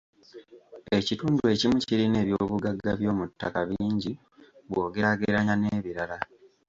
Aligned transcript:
Ekitundu 0.97 1.41
ekimu 1.53 1.77
kirina 1.87 2.17
eby'obugagga 2.23 2.91
by'omu 2.99 3.23
ttaka 3.31 3.61
bingi 3.69 4.13
bw'ogeraageranya 4.69 5.55
n'ebirala. 5.57 6.17